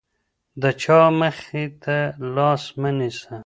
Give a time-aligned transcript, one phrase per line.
[0.61, 1.97] د چا مخې ته
[2.35, 3.35] لاس مه نیسه.